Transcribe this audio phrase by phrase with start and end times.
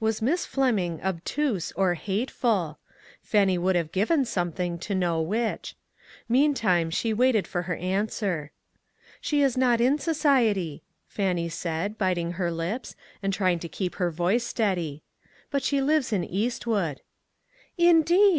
[0.00, 2.80] Was Miss Fleming obtuse or hateful?
[3.22, 5.76] Fannie would have given something to know which.
[6.28, 8.50] Meantime, she waited for her an swer.
[9.20, 14.10] "She is not in society," Fannie said, biting her lips, and trying to keep her
[14.10, 15.04] voice steady,
[15.52, 17.02] "but she lives in Eastwood.""
[17.78, 18.32] Indeed